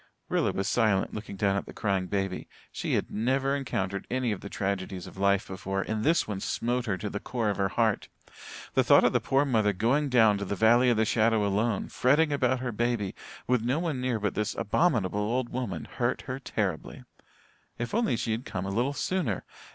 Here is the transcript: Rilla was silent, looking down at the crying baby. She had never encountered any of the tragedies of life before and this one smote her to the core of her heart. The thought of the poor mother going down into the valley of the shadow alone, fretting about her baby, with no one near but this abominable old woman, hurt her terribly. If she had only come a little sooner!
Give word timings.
Rilla 0.29 0.51
was 0.51 0.67
silent, 0.67 1.13
looking 1.13 1.35
down 1.35 1.57
at 1.57 1.67
the 1.67 1.73
crying 1.73 2.07
baby. 2.07 2.47
She 2.71 2.95
had 2.95 3.11
never 3.11 3.55
encountered 3.55 4.07
any 4.09 4.31
of 4.31 4.41
the 4.41 4.49
tragedies 4.49 5.05
of 5.05 5.15
life 5.15 5.45
before 5.45 5.83
and 5.83 6.03
this 6.03 6.27
one 6.27 6.39
smote 6.39 6.87
her 6.87 6.97
to 6.97 7.07
the 7.07 7.19
core 7.19 7.51
of 7.51 7.57
her 7.57 7.69
heart. 7.69 8.07
The 8.73 8.83
thought 8.83 9.03
of 9.03 9.13
the 9.13 9.19
poor 9.21 9.45
mother 9.45 9.73
going 9.73 10.09
down 10.09 10.31
into 10.37 10.45
the 10.45 10.55
valley 10.55 10.89
of 10.89 10.97
the 10.97 11.05
shadow 11.05 11.45
alone, 11.45 11.87
fretting 11.87 12.33
about 12.33 12.61
her 12.61 12.71
baby, 12.71 13.13
with 13.45 13.61
no 13.61 13.77
one 13.77 14.01
near 14.01 14.19
but 14.19 14.33
this 14.33 14.55
abominable 14.55 15.19
old 15.19 15.49
woman, 15.49 15.85
hurt 15.85 16.21
her 16.23 16.39
terribly. 16.39 17.03
If 17.77 17.89
she 17.91 17.95
had 17.95 17.95
only 17.99 18.37
come 18.39 18.65
a 18.65 18.69
little 18.71 18.93
sooner! 18.93 19.45